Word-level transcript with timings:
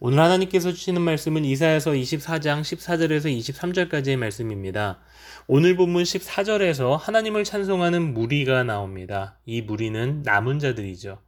오늘 0.00 0.18
하나님께서 0.18 0.72
주시는 0.72 1.00
말씀은 1.02 1.44
이사야서 1.44 1.92
24장 1.92 2.62
14절에서 2.62 3.26
23절까지의 3.38 4.16
말씀입니다. 4.16 4.98
오늘 5.46 5.76
본문 5.76 6.02
14절에서 6.02 6.98
하나님을 6.98 7.44
찬송하는 7.44 8.12
무리가 8.12 8.64
나옵니다. 8.64 9.38
이 9.46 9.62
무리는 9.62 10.22
남은 10.22 10.58
자들이죠. 10.58 11.18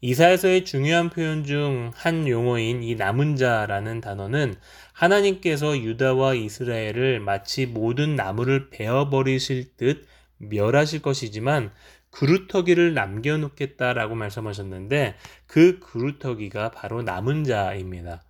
이사야서의 0.00 0.64
중요한 0.64 1.10
표현 1.10 1.44
중 1.44 1.92
한 1.94 2.26
용어인 2.26 2.82
이 2.82 2.96
남은 2.96 3.36
자라는 3.36 4.00
단어는 4.00 4.56
하나님께서 4.92 5.78
유다와 5.78 6.34
이스라엘을 6.34 7.20
마치 7.20 7.66
모든 7.66 8.16
나무를 8.16 8.70
베어버리실 8.70 9.76
듯 9.76 10.06
멸하실 10.38 11.02
것이지만 11.02 11.70
그루터기를 12.10 12.94
남겨놓겠다라고 12.94 14.14
말씀하셨는데 14.14 15.16
그 15.46 15.78
그루터기가 15.80 16.70
바로 16.70 17.02
남은 17.02 17.44
자입니다. 17.44 18.22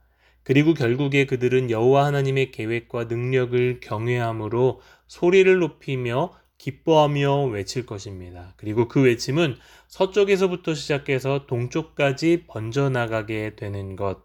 그리고 0.43 0.75
결국에 0.75 1.27
그들은 1.27 1.71
여호와 1.71 2.07
하나님의 2.07 2.51
계획과 2.51 3.05
능력을 3.05 3.81
경외함으로 3.81 4.81
소리를 5.07 5.59
높이며 5.59 6.33
기뻐하며 6.59 7.45
외칠 7.45 7.87
것입니다. 7.87 8.55
그리고 8.57 8.87
그 8.87 9.03
외침은 9.03 9.57
서쪽에서부터 9.89 10.75
시작해서 10.75 11.47
동쪽까지 11.47 12.45
번져나가게 12.47 13.57
되는 13.57 13.97
것. 13.97 14.19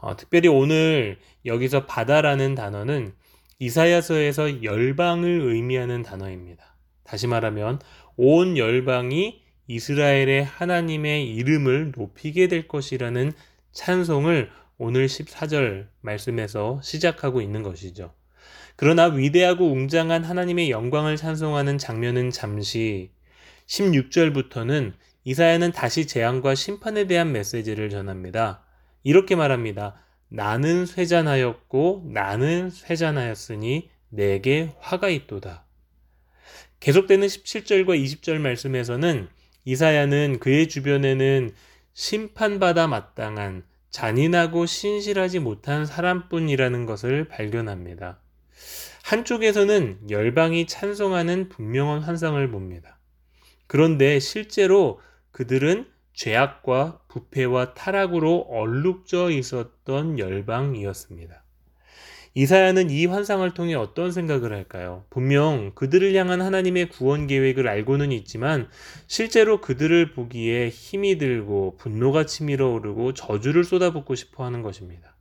어, 0.00 0.16
특별히 0.16 0.48
오늘 0.48 1.18
여기서 1.44 1.86
바다라는 1.86 2.56
단어는 2.56 3.14
이사야서에서 3.60 4.64
열방을 4.64 5.40
의미하는 5.42 6.02
단어입니다. 6.02 6.76
다시 7.04 7.28
말하면 7.28 7.78
온 8.16 8.56
열방이 8.56 9.42
이스라엘의 9.66 10.44
하나님의 10.44 11.34
이름을 11.34 11.92
높이게 11.96 12.48
될 12.48 12.68
것이라는 12.68 13.32
찬송을 13.72 14.50
오늘 14.78 15.06
14절 15.06 15.86
말씀에서 16.00 16.80
시작하고 16.82 17.40
있는 17.40 17.62
것이죠. 17.62 18.12
그러나 18.76 19.06
위대하고 19.06 19.70
웅장한 19.70 20.24
하나님의 20.24 20.70
영광을 20.70 21.16
찬송하는 21.16 21.78
장면은 21.78 22.30
잠시 22.30 23.10
16절부터는 23.66 24.92
이사야는 25.24 25.72
다시 25.72 26.06
재앙과 26.06 26.54
심판에 26.54 27.06
대한 27.06 27.32
메시지를 27.32 27.90
전합니다. 27.90 28.64
이렇게 29.04 29.36
말합니다. 29.36 30.02
나는 30.28 30.86
쇠잔하였고 30.86 32.10
나는 32.12 32.70
쇠잔하였으니 32.70 33.90
내게 34.08 34.74
화가 34.80 35.08
있도다. 35.08 35.64
계속되는 36.82 37.28
17절과 37.28 37.96
20절 37.96 38.38
말씀에서는 38.38 39.28
이사야는 39.64 40.40
그의 40.40 40.68
주변에는 40.68 41.52
심판받아 41.92 42.88
마땅한 42.88 43.62
잔인하고 43.90 44.66
신실하지 44.66 45.38
못한 45.38 45.86
사람뿐이라는 45.86 46.84
것을 46.86 47.28
발견합니다. 47.28 48.20
한쪽에서는 49.04 50.10
열방이 50.10 50.66
찬송하는 50.66 51.50
분명한 51.50 52.00
환상을 52.00 52.50
봅니다. 52.50 52.98
그런데 53.68 54.18
실제로 54.18 55.00
그들은 55.30 55.86
죄악과 56.14 57.02
부패와 57.06 57.74
타락으로 57.74 58.38
얼룩져 58.50 59.30
있었던 59.30 60.18
열방이었습니다. 60.18 61.41
이사야는 62.34 62.88
이 62.88 63.04
환상을 63.04 63.48
통해 63.52 63.74
어떤 63.74 64.10
생각을 64.10 64.52
할까요? 64.52 65.04
분명 65.10 65.72
그들을 65.74 66.14
향한 66.14 66.40
하나님의 66.40 66.88
구원 66.88 67.26
계획을 67.26 67.68
알고는 67.68 68.10
있지만 68.12 68.68
실제로 69.06 69.60
그들을 69.60 70.12
보기에 70.12 70.70
힘이 70.70 71.18
들고 71.18 71.76
분노가 71.76 72.24
치밀어 72.24 72.70
오르고 72.70 73.12
저주를 73.12 73.64
쏟아붓고 73.64 74.14
싶어 74.14 74.44
하는 74.44 74.62
것입니다. 74.62 75.14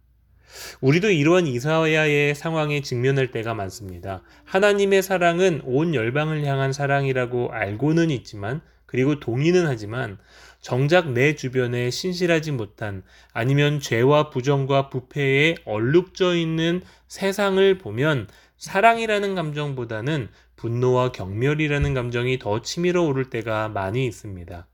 우리도 0.80 1.10
이러한 1.12 1.48
이사야의 1.48 2.34
상황에 2.36 2.82
직면할 2.82 3.32
때가 3.32 3.54
많습니다. 3.56 4.24
하나님의 4.46 5.02
사랑은 5.02 5.62
온 5.66 5.94
열방을 5.94 6.46
향한 6.46 6.72
사랑이라고 6.72 7.52
알고는 7.52 8.10
있지만 8.10 8.62
그리고 8.86 9.20
동의는 9.20 9.68
하지만 9.68 10.18
정작 10.62 11.12
내 11.12 11.36
주변에 11.36 11.90
신실하지 11.90 12.52
못한 12.52 13.04
아니면 13.34 13.80
죄와 13.80 14.30
부정과 14.30 14.90
부패에 14.90 15.56
얼룩져 15.66 16.36
있는 16.36 16.82
세상을 17.08 17.78
보면 17.80 18.28
사랑이라는 18.58 19.34
감정보다는 19.34 20.30
분노와 20.56 21.12
경멸이라는 21.12 21.94
감정이 21.96 22.38
더 22.38 22.62
치밀어 22.62 23.02
오를 23.02 23.32
때가 23.32 23.70
많이 23.70 24.06
있습니다. 24.06 24.68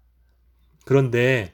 그런데 0.85 1.53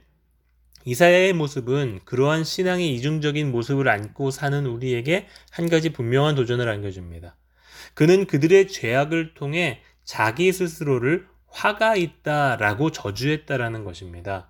이사야의 0.86 1.34
모습은 1.34 2.00
그러한 2.04 2.44
신앙의 2.44 2.94
이중적인 2.96 3.52
모습을 3.52 3.88
안고 3.88 4.32
사는 4.32 4.66
우리에게 4.66 5.28
한 5.52 5.70
가지 5.70 5.94
분명한 5.94 6.36
도전을 6.36 6.68
안겨줍니다. 6.68 7.38
그는 7.94 8.26
그들의 8.26 8.68
죄악을 8.68 9.36
통해 9.36 9.82
자기 10.04 10.52
스스로를 10.52 11.28
화가 11.54 11.96
있다라고 11.96 12.92
저주했다라는 12.92 13.84
것입니다. 13.84 14.50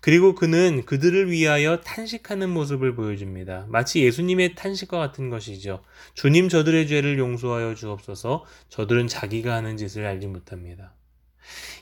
그리고 0.00 0.34
그는 0.34 0.84
그들을 0.86 1.30
위하여 1.30 1.80
탄식하는 1.80 2.50
모습을 2.50 2.94
보여줍니다. 2.94 3.66
마치 3.68 4.02
예수님의 4.04 4.54
탄식과 4.54 4.98
같은 4.98 5.28
것이죠. 5.28 5.82
주님 6.14 6.48
저들의 6.48 6.86
죄를 6.86 7.18
용서하여 7.18 7.74
주옵소서 7.74 8.44
저들은 8.68 9.08
자기가 9.08 9.54
하는 9.54 9.76
짓을 9.76 10.06
알지 10.06 10.28
못합니다. 10.28 10.94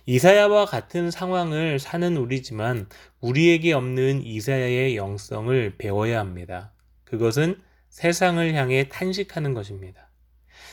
이사야와 0.06 0.64
같은 0.64 1.10
상황을 1.10 1.78
사는 1.78 2.16
우리지만 2.16 2.88
우리에게 3.20 3.74
없는 3.74 4.24
이사야의 4.24 4.96
영성을 4.96 5.74
배워야 5.76 6.20
합니다. 6.20 6.72
그것은 7.04 7.60
세상을 7.90 8.54
향해 8.54 8.88
탄식하는 8.88 9.52
것입니다. 9.54 10.08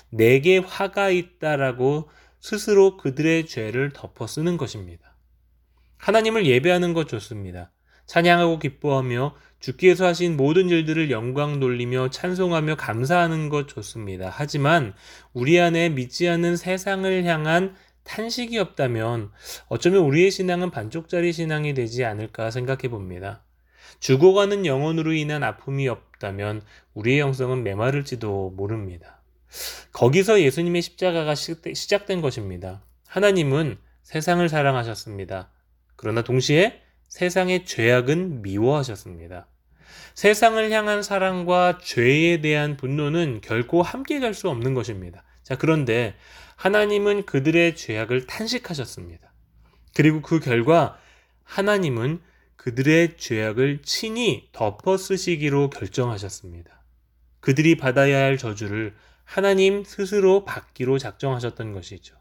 내게 0.10 0.60
화가 0.60 1.10
있다라고 1.10 2.10
스스로 2.46 2.96
그들의 2.96 3.48
죄를 3.48 3.90
덮어 3.92 4.28
쓰는 4.28 4.56
것입니다. 4.56 5.16
하나님을 5.98 6.46
예배하는 6.46 6.94
것 6.94 7.08
좋습니다. 7.08 7.72
찬양하고 8.06 8.60
기뻐하며 8.60 9.36
주께서 9.60 10.06
하신 10.06 10.38
모든 10.38 10.70
일들을 10.70 11.10
영광 11.10 11.60
돌리며 11.60 12.12
찬송하며 12.12 12.76
감사하는 12.76 13.50
것 13.50 13.68
좋습니다. 13.68 14.32
하지만 14.32 14.94
우리 15.34 15.60
안에 15.60 15.90
믿지 15.90 16.30
않는 16.30 16.56
세상을 16.56 17.24
향한 17.26 17.74
탄식이 18.04 18.60
없다면 18.60 19.32
어쩌면 19.68 20.04
우리의 20.04 20.30
신앙은 20.30 20.70
반쪽짜리 20.70 21.34
신앙이 21.34 21.74
되지 21.74 22.06
않을까 22.06 22.52
생각해 22.52 22.90
봅니다. 22.90 23.44
죽어가는 24.02 24.68
영혼으로 24.68 25.14
인한 25.14 25.42
아픔이 25.42 25.88
없다면 25.88 26.62
우리의 26.94 27.18
영성은 27.22 27.64
메마를지도 27.64 28.54
모릅니다. 28.56 29.24
거기서 29.94 30.42
예수님의 30.42 30.82
십자가가 30.82 31.36
시작된 31.36 32.22
것입니다. 32.22 32.84
하나님은 33.08 33.78
세상을 34.04 34.48
사랑하셨습니다. 34.48 35.52
그러나 35.96 36.24
동시에 36.24 36.82
세상의 37.08 37.66
죄악은 37.66 38.42
미워하셨습니다. 38.42 39.48
세상을 40.16 40.72
향한 40.72 41.04
사랑과 41.04 41.78
죄에 41.82 42.42
대한 42.42 42.78
분노는 42.78 43.42
결코 43.42 43.82
함께 43.82 44.20
갈 44.20 44.34
수 44.34 44.50
없는 44.50 44.74
것입니다. 44.74 45.24
자, 45.44 45.58
그런데 45.58 46.16
하나님은 46.56 47.26
그들의 47.26 47.76
죄악을 47.76 48.28
탄식하셨습니다. 48.28 49.34
그리고 49.94 50.22
그 50.22 50.40
결과 50.40 50.98
하나님은 51.44 52.22
그들의 52.56 53.18
죄악을 53.18 53.82
친히 53.84 54.50
덮어 54.52 54.98
쓰시기로 54.98 55.70
결정하셨습니다. 55.70 56.84
그들이 57.40 57.78
받아야 57.78 58.24
할 58.24 58.38
저주를 58.38 58.96
하나님 59.26 59.84
스스로 59.84 60.46
받기로 60.46 60.98
작정하셨던 60.98 61.74
것이죠. 61.74 62.16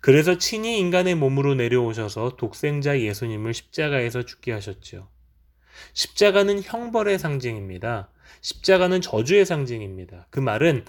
그래서 0.00 0.38
친히 0.38 0.78
인간의 0.78 1.16
몸으로 1.16 1.54
내려오셔서 1.54 2.36
독생자 2.36 2.98
예수님을 2.98 3.52
십자가에서 3.52 4.22
죽게 4.22 4.52
하셨죠. 4.52 5.08
십자가는 5.92 6.62
형벌의 6.62 7.18
상징입니다. 7.18 8.10
십자가는 8.40 9.00
저주의 9.00 9.44
상징입니다. 9.44 10.26
그 10.30 10.40
말은 10.40 10.84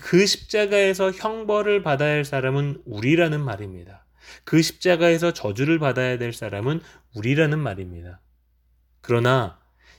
그 0.00 0.26
십자가에서 0.26 1.10
형벌을 1.12 1.82
받아야 1.82 2.14
할 2.14 2.24
사람은 2.24 2.82
우리라는 2.86 3.40
말입니다. 3.40 4.06
그 4.44 4.62
십자가에서 4.62 5.32
저주를 5.32 5.78
받아야 5.78 6.18
될 6.18 6.32
사람은 6.32 6.80
우리라는 7.14 7.58
말입니다. 7.58 8.20
그러나 9.00 9.58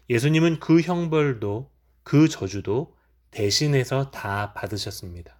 예수님은 0.09 0.59
그 0.59 0.81
형벌도 0.81 1.71
그 2.03 2.27
저주도 2.27 2.95
대신해서 3.35 4.11
다 4.11 4.53
받으셨습니다. 4.53 5.35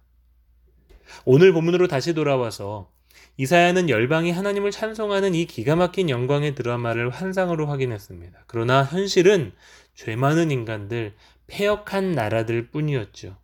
오늘 1.24 1.52
본문으로 1.52 1.88
다시 1.88 2.12
돌아와서 2.12 2.92
이사야는 3.38 3.88
열방이 3.88 4.30
하나님을 4.32 4.70
찬송하는 4.70 5.34
이 5.34 5.46
기가 5.46 5.76
막힌 5.76 6.10
영광의 6.10 6.54
드라마를 6.54 7.08
환상으로 7.08 7.66
확인했습니다. 7.66 8.44
그러나 8.46 8.84
현실은 8.84 9.52
죄 9.94 10.14
많은 10.14 10.50
인간들, 10.50 11.14
폐역한 11.46 12.12
나라들 12.12 12.70
뿐이었죠. 12.70 13.36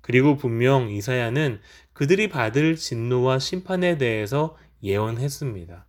그리고 0.00 0.36
분명 0.36 0.90
이사야는 0.90 1.60
그들이 1.92 2.28
받을 2.28 2.74
진노와 2.74 3.38
심판에 3.38 3.96
대해서 3.96 4.56
예언했습니다. 4.82 5.86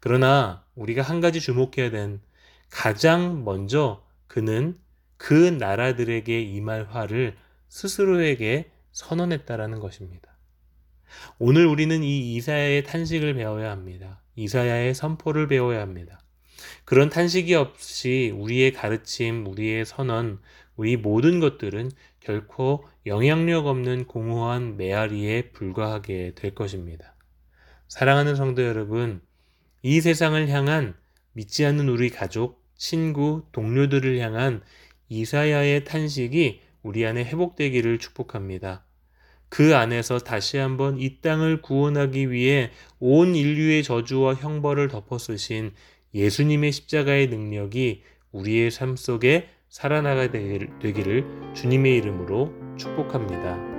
그러나 0.00 0.64
우리가 0.74 1.02
한 1.02 1.20
가지 1.20 1.40
주목해야 1.40 1.90
된 1.90 2.20
가장 2.70 3.44
먼저 3.44 4.04
그는 4.26 4.76
그 5.16 5.32
나라들에게 5.32 6.40
임할 6.40 6.84
화를 6.84 7.36
스스로에게 7.68 8.70
선언했다라는 8.92 9.80
것입니다. 9.80 10.36
오늘 11.38 11.66
우리는 11.66 12.02
이 12.02 12.34
이사야의 12.34 12.84
탄식을 12.84 13.34
배워야 13.34 13.70
합니다. 13.70 14.22
이사야의 14.36 14.94
선포를 14.94 15.48
배워야 15.48 15.80
합니다. 15.80 16.20
그런 16.84 17.10
탄식이 17.10 17.54
없이 17.54 18.32
우리의 18.34 18.72
가르침, 18.72 19.46
우리의 19.46 19.84
선언, 19.84 20.40
우리 20.76 20.96
모든 20.96 21.40
것들은 21.40 21.90
결코 22.20 22.86
영향력 23.06 23.66
없는 23.66 24.06
공허한 24.06 24.76
메아리에 24.76 25.50
불과하게 25.50 26.32
될 26.34 26.54
것입니다. 26.54 27.14
사랑하는 27.88 28.34
성도 28.34 28.62
여러분, 28.62 29.20
이 29.82 30.00
세상을 30.00 30.48
향한 30.48 30.94
믿지 31.32 31.64
않는 31.64 31.88
우리 31.88 32.10
가족, 32.10 32.62
친구, 32.76 33.44
동료들을 33.52 34.18
향한 34.18 34.62
이사야의 35.08 35.84
탄식이 35.84 36.60
우리 36.82 37.06
안에 37.06 37.24
회복되기를 37.24 37.98
축복합니다. 37.98 38.84
그 39.48 39.76
안에서 39.76 40.18
다시 40.18 40.56
한번 40.56 40.98
이 40.98 41.20
땅을 41.20 41.62
구원하기 41.62 42.30
위해 42.30 42.70
온 42.98 43.34
인류의 43.34 43.82
저주와 43.82 44.34
형벌을 44.34 44.88
덮어 44.88 45.18
쓰신 45.18 45.72
예수님의 46.14 46.72
십자가의 46.72 47.28
능력이 47.28 48.02
우리의 48.32 48.70
삶 48.70 48.96
속에 48.96 49.48
살아나가 49.68 50.30
되기를 50.30 51.52
주님의 51.54 51.96
이름으로 51.96 52.52
축복합니다. 52.76 53.75